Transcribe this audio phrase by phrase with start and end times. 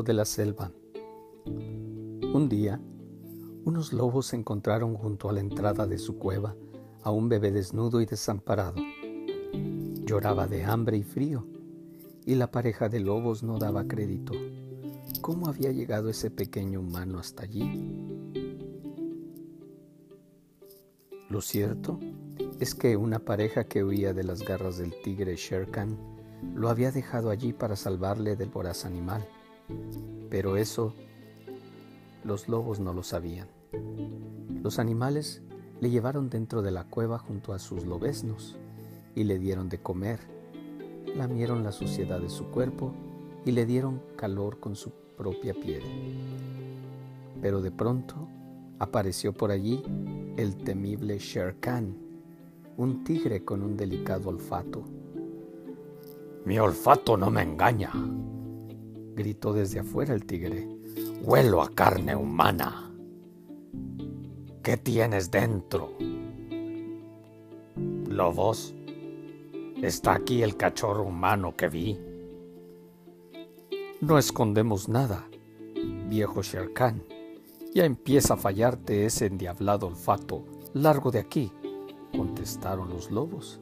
[0.00, 0.72] de la selva.
[1.44, 2.80] Un día,
[3.64, 6.56] unos lobos encontraron junto a la entrada de su cueva
[7.02, 8.76] a un bebé desnudo y desamparado.
[10.06, 11.46] Lloraba de hambre y frío,
[12.24, 14.32] y la pareja de lobos no daba crédito.
[15.20, 18.08] ¿Cómo había llegado ese pequeño humano hasta allí?
[21.28, 21.98] Lo cierto
[22.60, 25.98] es que una pareja que huía de las garras del tigre Sherkan
[26.54, 29.26] lo había dejado allí para salvarle del voraz animal.
[30.30, 30.94] Pero eso
[32.24, 33.48] los lobos no lo sabían.
[34.62, 35.42] Los animales
[35.80, 38.56] le llevaron dentro de la cueva junto a sus lobesnos
[39.14, 40.20] y le dieron de comer,
[41.16, 42.92] lamieron la suciedad de su cuerpo
[43.44, 45.82] y le dieron calor con su propia piel.
[47.40, 48.28] Pero de pronto
[48.78, 49.82] apareció por allí
[50.36, 51.96] el temible Shere Khan,
[52.76, 54.84] un tigre con un delicado olfato.
[56.44, 57.90] Mi olfato no me engaña,
[59.14, 60.68] gritó desde afuera el tigre.
[61.22, 62.92] Huelo a carne humana.
[64.62, 65.96] ¿Qué tienes dentro?
[68.08, 68.74] Lobos,
[69.82, 71.98] está aquí el cachorro humano que vi.
[74.00, 75.28] No escondemos nada,
[76.08, 77.02] viejo Shere Khan.
[77.74, 80.44] Ya empieza a fallarte ese endiablado olfato.
[80.74, 81.50] Largo de aquí,
[82.14, 83.61] contestaron los lobos.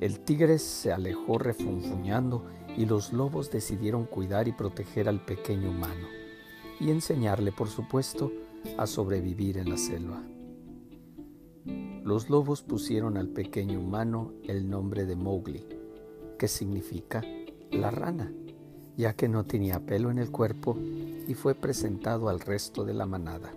[0.00, 2.44] El tigre se alejó refunfuñando
[2.76, 6.06] y los lobos decidieron cuidar y proteger al pequeño humano
[6.80, 8.32] y enseñarle, por supuesto,
[8.76, 10.22] a sobrevivir en la selva.
[12.02, 15.64] Los lobos pusieron al pequeño humano el nombre de Mowgli,
[16.38, 17.22] que significa
[17.70, 18.32] la rana
[18.96, 20.76] ya que no tenía pelo en el cuerpo
[21.26, 23.52] y fue presentado al resto de la manada.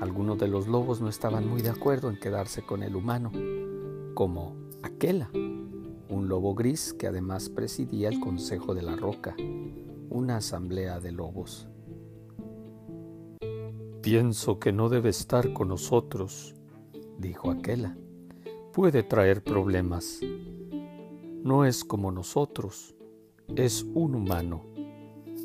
[0.00, 3.32] Algunos de los lobos no estaban muy de acuerdo en quedarse con el humano,
[4.14, 4.54] como
[4.86, 9.34] Aquela, un lobo gris que además presidía el Consejo de la Roca,
[10.10, 11.66] una asamblea de lobos.
[14.00, 16.54] Pienso que no debe estar con nosotros,
[17.18, 17.98] dijo Aquela.
[18.72, 20.20] Puede traer problemas.
[21.42, 22.94] No es como nosotros
[23.56, 24.66] es un humano.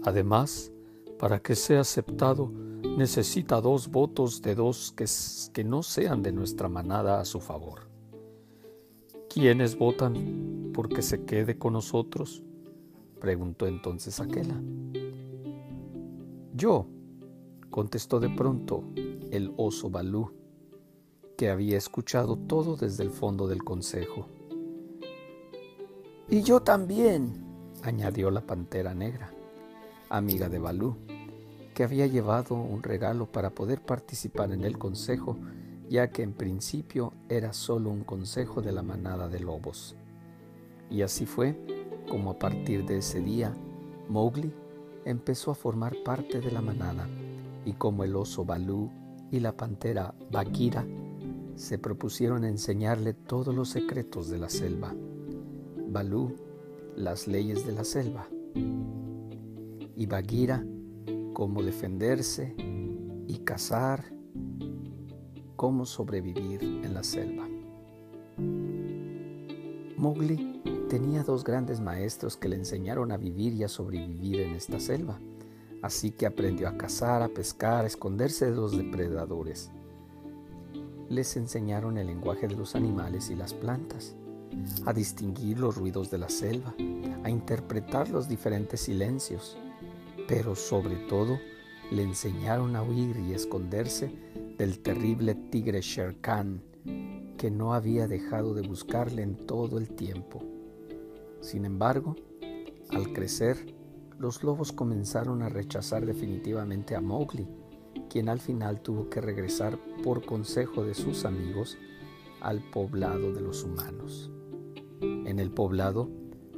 [0.04, 0.72] Además,
[1.18, 2.52] para que sea aceptado,
[2.96, 5.06] necesita dos votos de dos que,
[5.52, 7.91] que no sean de nuestra manada a su favor.
[9.34, 12.44] ¿Quiénes votan porque se quede con nosotros?
[13.22, 14.62] preguntó entonces Aquela.
[16.54, 16.86] Yo,
[17.70, 18.84] contestó de pronto
[19.32, 20.34] el oso Balú,
[21.38, 24.28] que había escuchado todo desde el fondo del consejo.
[26.28, 27.42] Y yo también,
[27.84, 29.32] añadió la pantera negra,
[30.10, 30.98] amiga de Balú,
[31.74, 35.38] que había llevado un regalo para poder participar en el consejo,
[35.92, 39.98] ya que en principio era solo un consejo de la manada de lobos.
[40.90, 41.58] Y así fue
[42.10, 43.54] como a partir de ese día,
[44.08, 44.54] Mowgli
[45.04, 47.10] empezó a formar parte de la manada,
[47.66, 48.90] y como el oso Balú
[49.32, 50.86] y la pantera Bagheera
[51.56, 54.96] se propusieron enseñarle todos los secretos de la selva.
[55.90, 56.38] Balú
[56.96, 58.30] las leyes de la selva.
[59.98, 60.66] Y Bagheera
[61.34, 62.56] cómo defenderse
[63.28, 64.06] y cazar,
[65.62, 67.48] cómo sobrevivir en la selva.
[69.96, 74.80] Mowgli tenía dos grandes maestros que le enseñaron a vivir y a sobrevivir en esta
[74.80, 75.20] selva,
[75.84, 79.70] así que aprendió a cazar, a pescar, a esconderse de los depredadores.
[81.10, 84.16] Les enseñaron el lenguaje de los animales y las plantas
[84.88, 86.74] a distinguir los ruidos de la selva,
[87.24, 89.60] a interpretar los diferentes silencios,
[90.28, 91.38] pero sobre todo
[91.92, 94.12] le enseñaron a huir y esconderse
[94.62, 96.62] del terrible tigre Shere Khan,
[97.36, 100.44] que no había dejado de buscarle en todo el tiempo.
[101.40, 102.16] Sin embargo,
[102.92, 103.74] al crecer,
[104.20, 107.48] los lobos comenzaron a rechazar definitivamente a Mowgli,
[108.08, 111.80] quien al final tuvo que regresar por consejo de sus amigos
[112.40, 114.30] al poblado de los humanos.
[115.02, 116.08] En el poblado,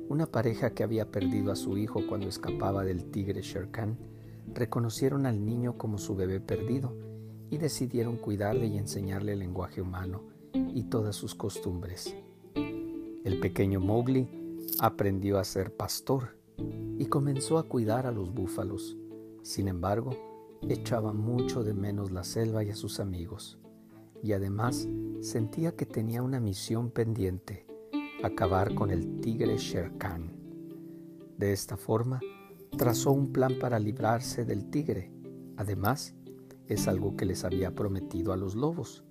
[0.09, 3.97] una pareja que había perdido a su hijo cuando escapaba del tigre Sherkan
[4.53, 7.12] reconocieron al niño como su bebé perdido
[7.53, 10.23] y decidieron cuidarle y enseñarle el lenguaje humano
[10.53, 12.15] y todas sus costumbres.
[12.55, 14.27] El pequeño Mowgli
[14.79, 16.35] aprendió a ser pastor
[16.97, 18.97] y comenzó a cuidar a los búfalos.
[19.43, 20.17] Sin embargo,
[20.67, 23.59] echaba mucho de menos la selva y a sus amigos,
[24.23, 24.87] y además
[25.21, 27.67] sentía que tenía una misión pendiente
[28.23, 30.31] acabar con el tigre Shere Khan.
[31.37, 32.19] De esta forma,
[32.75, 35.11] trazó un plan para librarse del tigre.
[35.55, 36.15] Además,
[36.67, 39.03] es algo que les había prometido a los lobos.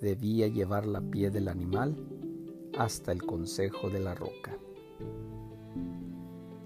[0.00, 1.96] Debía llevar la piel del animal
[2.78, 4.56] hasta el consejo de la roca.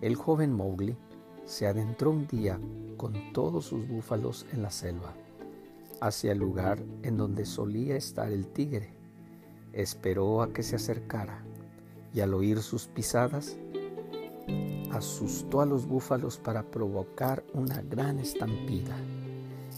[0.00, 0.96] El joven Mowgli
[1.44, 2.61] se adentró un día
[2.96, 5.14] con todos sus búfalos en la selva,
[6.00, 8.94] hacia el lugar en donde solía estar el tigre.
[9.72, 11.44] Esperó a que se acercara
[12.12, 13.56] y al oír sus pisadas,
[14.93, 18.96] asustó a los búfalos para provocar una gran estampida.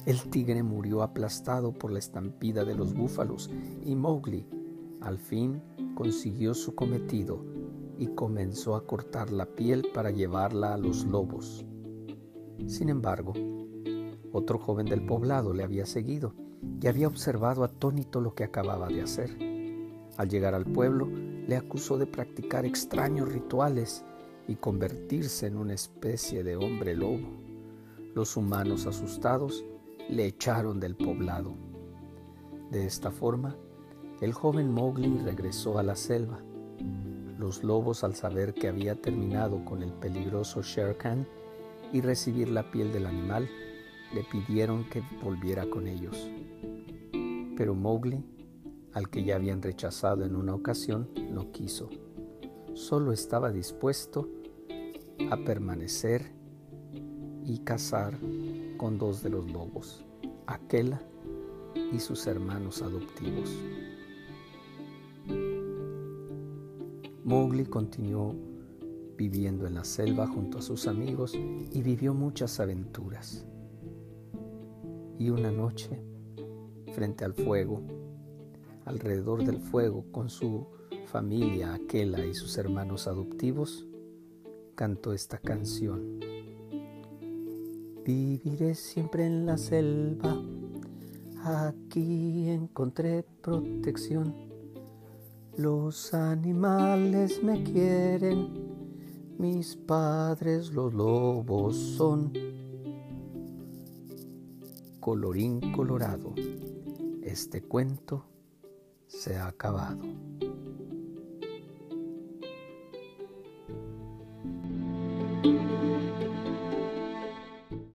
[0.07, 3.51] El tigre murió aplastado por la estampida de los búfalos
[3.85, 4.47] y Mowgli
[5.01, 5.61] al fin
[5.97, 7.45] consiguió su cometido
[7.99, 11.67] y comenzó a cortar la piel para llevarla a los lobos.
[12.67, 13.33] Sin embargo,
[14.33, 16.35] otro joven del poblado le había seguido
[16.81, 19.37] y había observado atónito lo que acababa de hacer.
[20.17, 24.05] Al llegar al pueblo, le acusó de practicar extraños rituales
[24.47, 27.29] y convertirse en una especie de hombre lobo.
[28.15, 29.65] Los humanos asustados
[30.09, 31.55] le echaron del poblado.
[32.71, 33.57] De esta forma,
[34.21, 36.41] el joven Mowgli regresó a la selva.
[37.39, 41.27] Los lobos, al saber que había terminado con el peligroso Shere Khan
[41.93, 43.49] y recibir la piel del animal,
[44.15, 46.31] le pidieron que volviera con ellos.
[47.57, 48.25] Pero Mowgli,
[48.95, 51.91] al que ya habían rechazado en una ocasión, no quiso.
[52.75, 54.29] Solo estaba dispuesto
[55.31, 56.33] a permanecer
[57.45, 58.19] y cazar
[58.77, 60.05] con dos de los lobos,
[60.47, 61.01] Aquela
[61.93, 63.51] y sus hermanos adoptivos.
[67.25, 68.35] Mowgli continuó
[69.17, 73.47] viviendo en la selva junto a sus amigos y vivió muchas aventuras.
[75.19, 76.01] Y una noche,
[76.93, 77.83] frente al fuego,
[78.85, 80.67] alrededor del fuego con su
[81.07, 83.87] familia Aquela y sus hermanos adoptivos,
[84.75, 86.21] cantó esta canción.
[88.07, 90.41] Viviré siempre en la selva,
[91.43, 94.33] aquí encontré protección.
[95.57, 98.53] Los animales me quieren,
[99.39, 102.33] mis padres los lobos son.
[105.01, 106.33] Colorín colorado,
[107.25, 108.25] este cuento
[109.09, 110.05] se ha acabado.